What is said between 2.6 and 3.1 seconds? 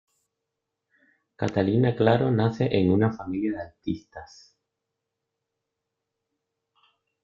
en